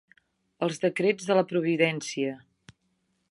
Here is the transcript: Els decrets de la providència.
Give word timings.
Els 0.67 0.79
decrets 0.85 1.29
de 1.31 1.37
la 1.39 1.45
providència. 1.51 2.33